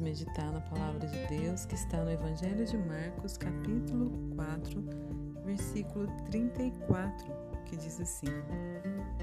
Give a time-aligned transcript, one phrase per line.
[0.00, 4.84] meditar na palavra de Deus que está no Evangelho de Marcos, capítulo 4,
[5.44, 7.26] versículo 34,
[7.64, 8.26] que diz assim: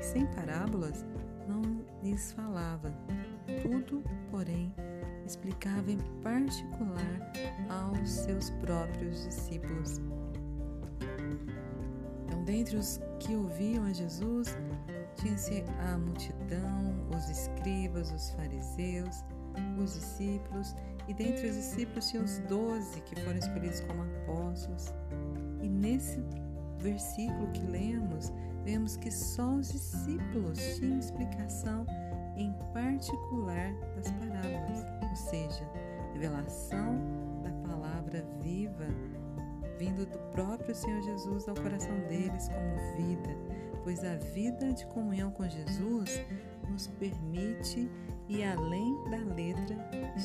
[0.00, 1.04] Sem parábolas
[1.48, 1.62] não
[2.02, 2.92] lhes falava,
[3.62, 4.72] tudo, porém,
[5.26, 7.32] explicava em particular
[7.68, 10.00] aos seus próprios discípulos.
[12.24, 14.56] Então, dentre os que ouviam a Jesus,
[15.16, 19.24] tinha-se a multidão, os escribas, os fariseus,
[19.78, 20.74] os discípulos,
[21.08, 24.92] e dentre os discípulos tinha os doze que foram escolhidos como apóstolos.
[25.60, 26.22] E nesse
[26.78, 28.32] versículo que lemos,
[28.64, 31.86] vemos que só os discípulos tinham explicação
[32.36, 35.68] em particular das parábolas, ou seja,
[36.12, 36.98] revelação
[37.42, 38.86] da palavra viva
[39.80, 43.30] vindo do próprio Senhor Jesus ao coração deles como vida,
[43.82, 46.20] pois a vida de comunhão com Jesus
[46.68, 47.90] nos permite
[48.28, 49.76] ir além da letra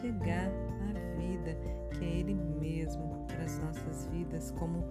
[0.00, 1.54] chegar à vida,
[1.92, 4.84] que é Ele mesmo para as nossas vidas, como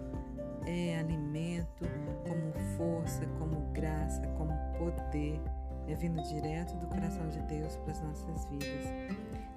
[0.65, 1.85] é, alimento,
[2.27, 5.39] como força, como graça, como poder.
[5.87, 8.85] É vindo direto do coração de Deus para as nossas vidas.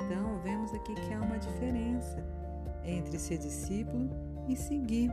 [0.01, 2.25] Então, vemos aqui que há uma diferença
[2.85, 4.09] entre ser discípulo
[4.48, 5.11] e seguir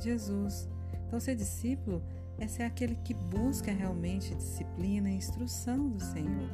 [0.00, 0.66] Jesus.
[1.06, 2.02] Então, ser discípulo
[2.42, 6.50] é ser aquele que busca realmente disciplina e instrução do Senhor.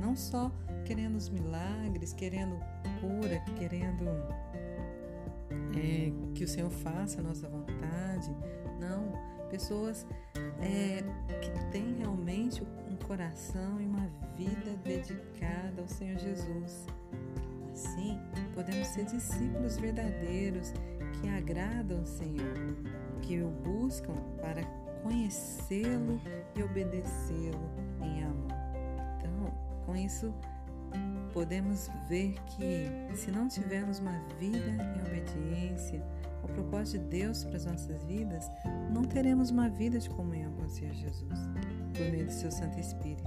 [0.00, 0.50] Não só
[0.84, 2.58] querendo os milagres, querendo
[3.00, 4.04] cura, querendo
[5.76, 8.28] é, que o Senhor faça a nossa vontade.
[8.80, 9.12] Não,
[9.48, 10.04] pessoas
[10.60, 11.04] é,
[11.40, 16.86] que têm realmente um coração e uma vida dedicada ao Senhor Jesus.
[17.72, 18.18] Assim,
[18.52, 20.72] podemos ser discípulos verdadeiros
[21.20, 22.54] que agradam o Senhor,
[23.22, 26.18] que o buscam para conhecê-lo
[26.56, 28.50] e obedecê-lo em amor.
[29.18, 30.34] Então, com isso,
[31.32, 36.02] podemos ver que se não tivermos uma vida em obediência
[36.42, 38.50] ao propósito de Deus para as nossas vidas,
[38.90, 41.40] não teremos uma vida de comunhão com o Senhor Jesus,
[41.92, 43.24] por meio do seu Santo Espírito.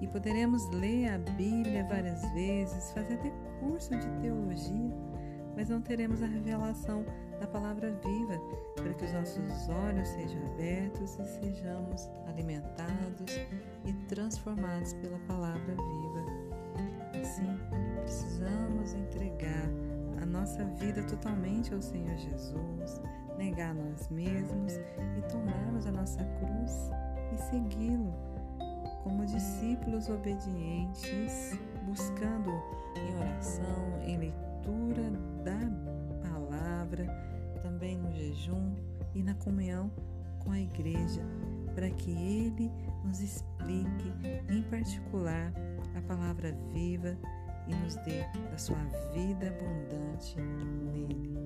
[0.00, 4.92] E poderemos ler a Bíblia várias vezes, fazer até curso de teologia,
[5.56, 7.04] mas não teremos a revelação
[7.40, 8.40] da palavra viva
[9.18, 13.32] nossos olhos sejam abertos e sejamos alimentados
[13.84, 17.20] e transformados pela palavra viva.
[17.20, 17.58] Assim,
[18.00, 19.68] precisamos entregar
[20.22, 23.02] a nossa vida totalmente ao Senhor Jesus,
[23.36, 26.90] negar nós mesmos e tomarmos a nossa cruz
[27.32, 28.14] e segui-lo
[29.02, 32.50] como discípulos obedientes, buscando
[32.94, 33.17] em
[39.18, 39.90] e na comunhão
[40.38, 41.20] com a igreja,
[41.74, 42.70] para que Ele
[43.04, 44.12] nos explique
[44.48, 45.52] em particular
[45.96, 47.18] a palavra viva
[47.66, 48.78] e nos dê da sua
[49.12, 51.37] vida abundante nele.